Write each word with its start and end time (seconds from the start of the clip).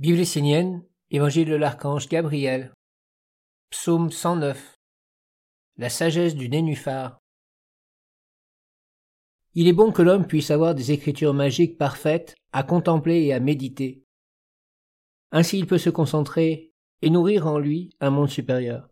Bible 0.00 0.20
essénienne, 0.20 0.82
Évangile 1.10 1.46
de 1.46 1.56
l'archange 1.56 2.08
Gabriel, 2.08 2.72
Psaume 3.68 4.10
109. 4.10 4.78
La 5.76 5.90
sagesse 5.90 6.34
du 6.34 6.48
nénuphar. 6.48 7.18
Il 9.52 9.68
est 9.68 9.74
bon 9.74 9.92
que 9.92 10.00
l'homme 10.00 10.26
puisse 10.26 10.50
avoir 10.50 10.74
des 10.74 10.92
écritures 10.92 11.34
magiques 11.34 11.76
parfaites 11.76 12.34
à 12.52 12.62
contempler 12.62 13.24
et 13.24 13.34
à 13.34 13.40
méditer. 13.40 14.02
Ainsi 15.32 15.58
il 15.58 15.66
peut 15.66 15.76
se 15.76 15.90
concentrer 15.90 16.72
et 17.02 17.10
nourrir 17.10 17.46
en 17.46 17.58
lui 17.58 17.90
un 18.00 18.08
monde 18.08 18.30
supérieur. 18.30 18.88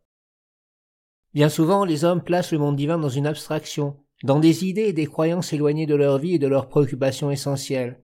Bien 1.32 1.48
souvent, 1.48 1.86
les 1.86 2.04
hommes 2.04 2.22
placent 2.22 2.52
le 2.52 2.58
monde 2.58 2.76
divin 2.76 2.98
dans 2.98 3.08
une 3.08 3.26
abstraction, 3.26 4.04
dans 4.24 4.40
des 4.40 4.66
idées 4.66 4.88
et 4.88 4.92
des 4.92 5.06
croyances 5.06 5.54
éloignées 5.54 5.86
de 5.86 5.94
leur 5.94 6.18
vie 6.18 6.34
et 6.34 6.38
de 6.38 6.48
leurs 6.48 6.68
préoccupations 6.68 7.30
essentielles. 7.30 8.04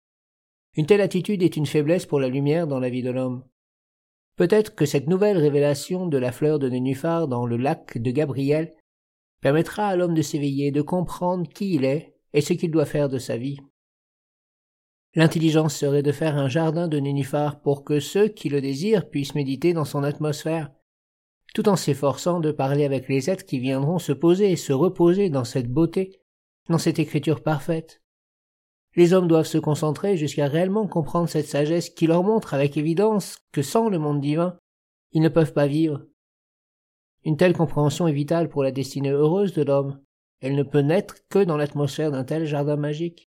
Une 0.75 0.85
telle 0.85 1.01
attitude 1.01 1.43
est 1.43 1.57
une 1.57 1.65
faiblesse 1.65 2.05
pour 2.05 2.19
la 2.19 2.29
lumière 2.29 2.65
dans 2.65 2.79
la 2.79 2.89
vie 2.89 3.03
de 3.03 3.11
l'homme. 3.11 3.43
Peut-être 4.37 4.73
que 4.73 4.85
cette 4.85 5.07
nouvelle 5.07 5.37
révélation 5.37 6.07
de 6.07 6.17
la 6.17 6.31
fleur 6.31 6.59
de 6.59 6.69
nénuphar 6.69 7.27
dans 7.27 7.45
le 7.45 7.57
lac 7.57 7.97
de 7.97 8.11
Gabriel 8.11 8.73
permettra 9.41 9.87
à 9.87 9.95
l'homme 9.95 10.13
de 10.13 10.21
s'éveiller, 10.21 10.71
de 10.71 10.81
comprendre 10.81 11.47
qui 11.49 11.73
il 11.73 11.83
est 11.83 12.15
et 12.33 12.41
ce 12.41 12.53
qu'il 12.53 12.71
doit 12.71 12.85
faire 12.85 13.09
de 13.09 13.17
sa 13.17 13.37
vie. 13.37 13.59
L'intelligence 15.13 15.75
serait 15.75 16.03
de 16.03 16.13
faire 16.13 16.37
un 16.37 16.47
jardin 16.47 16.87
de 16.87 16.97
nénuphar 16.97 17.61
pour 17.61 17.83
que 17.83 17.99
ceux 17.99 18.29
qui 18.29 18.47
le 18.47 18.61
désirent 18.61 19.09
puissent 19.09 19.35
méditer 19.35 19.73
dans 19.73 19.83
son 19.83 20.03
atmosphère, 20.03 20.71
tout 21.53 21.67
en 21.67 21.75
s'efforçant 21.75 22.39
de 22.39 22.51
parler 22.51 22.85
avec 22.85 23.09
les 23.09 23.29
êtres 23.29 23.45
qui 23.45 23.59
viendront 23.59 23.99
se 23.99 24.13
poser 24.13 24.51
et 24.51 24.55
se 24.55 24.71
reposer 24.71 25.29
dans 25.29 25.43
cette 25.43 25.69
beauté, 25.69 26.21
dans 26.69 26.77
cette 26.77 26.99
écriture 26.99 27.43
parfaite. 27.43 28.00
Les 28.95 29.13
hommes 29.13 29.27
doivent 29.27 29.45
se 29.45 29.57
concentrer 29.57 30.17
jusqu'à 30.17 30.47
réellement 30.47 30.87
comprendre 30.87 31.29
cette 31.29 31.47
sagesse 31.47 31.89
qui 31.89 32.07
leur 32.07 32.23
montre 32.23 32.53
avec 32.53 32.75
évidence 32.75 33.37
que 33.51 33.61
sans 33.61 33.89
le 33.89 33.99
monde 33.99 34.19
divin, 34.19 34.57
ils 35.13 35.21
ne 35.21 35.29
peuvent 35.29 35.53
pas 35.53 35.67
vivre. 35.67 36.05
Une 37.23 37.37
telle 37.37 37.55
compréhension 37.55 38.07
est 38.07 38.13
vitale 38.13 38.49
pour 38.49 38.63
la 38.63 38.71
destinée 38.71 39.11
heureuse 39.11 39.53
de 39.53 39.63
l'homme. 39.63 40.01
Elle 40.41 40.55
ne 40.55 40.63
peut 40.63 40.81
naître 40.81 41.15
que 41.29 41.43
dans 41.43 41.57
l'atmosphère 41.57 42.11
d'un 42.11 42.23
tel 42.23 42.45
jardin 42.45 42.75
magique. 42.75 43.29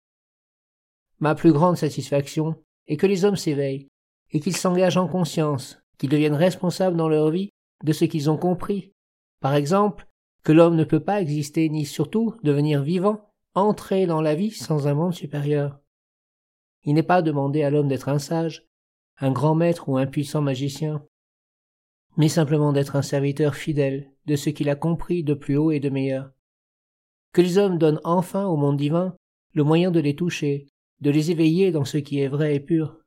Ma 1.19 1.35
plus 1.35 1.53
grande 1.53 1.77
satisfaction 1.77 2.55
est 2.87 2.97
que 2.97 3.07
les 3.07 3.25
hommes 3.25 3.37
s'éveillent, 3.37 3.87
et 4.31 4.39
qu'ils 4.39 4.55
s'engagent 4.55 4.97
en 4.97 5.07
conscience, 5.07 5.79
qu'ils 5.97 6.09
deviennent 6.09 6.35
responsables 6.35 6.97
dans 6.97 7.09
leur 7.09 7.31
vie 7.31 7.49
de 7.83 7.93
ce 7.93 8.05
qu'ils 8.05 8.29
ont 8.29 8.37
compris. 8.37 8.91
Par 9.39 9.55
exemple, 9.55 10.07
que 10.43 10.51
l'homme 10.51 10.75
ne 10.75 10.83
peut 10.83 10.99
pas 10.99 11.21
exister 11.21 11.69
ni 11.69 11.85
surtout 11.85 12.35
devenir 12.43 12.83
vivant 12.83 13.29
entrer 13.61 14.05
dans 14.05 14.21
la 14.21 14.35
vie 14.35 14.51
sans 14.51 14.87
un 14.87 14.93
monde 14.93 15.13
supérieur. 15.13 15.79
Il 16.83 16.93
n'est 16.93 17.03
pas 17.03 17.21
demandé 17.21 17.63
à 17.63 17.69
l'homme 17.69 17.87
d'être 17.87 18.09
un 18.09 18.19
sage, 18.19 18.67
un 19.19 19.31
grand 19.31 19.55
maître 19.55 19.89
ou 19.89 19.97
un 19.97 20.05
puissant 20.05 20.41
magicien, 20.41 21.03
mais 22.17 22.29
simplement 22.29 22.73
d'être 22.73 22.95
un 22.95 23.01
serviteur 23.01 23.55
fidèle 23.55 24.11
de 24.25 24.35
ce 24.35 24.49
qu'il 24.49 24.69
a 24.69 24.75
compris 24.75 25.23
de 25.23 25.33
plus 25.33 25.57
haut 25.57 25.71
et 25.71 25.79
de 25.79 25.89
meilleur. 25.89 26.31
Que 27.33 27.41
les 27.41 27.57
hommes 27.57 27.77
donnent 27.77 28.01
enfin 28.03 28.45
au 28.45 28.57
monde 28.57 28.77
divin 28.77 29.15
le 29.53 29.63
moyen 29.63 29.91
de 29.91 29.99
les 29.99 30.15
toucher, 30.15 30.67
de 31.01 31.09
les 31.09 31.31
éveiller 31.31 31.71
dans 31.71 31.85
ce 31.85 31.97
qui 31.97 32.19
est 32.19 32.27
vrai 32.27 32.55
et 32.55 32.59
pur. 32.59 32.99